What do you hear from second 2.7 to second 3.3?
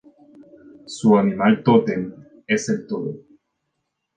toro.